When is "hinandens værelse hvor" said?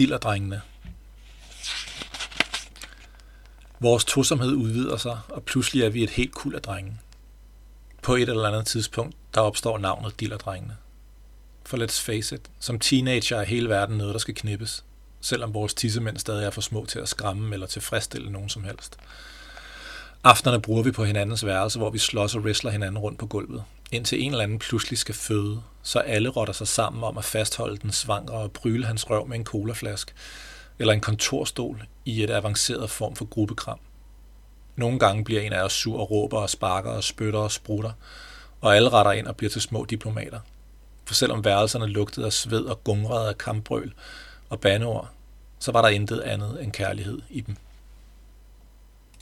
21.04-21.90